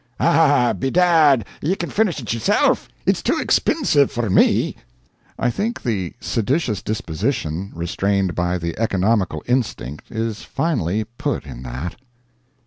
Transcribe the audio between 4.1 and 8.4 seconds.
for me!" I think the seditious disposition, restrained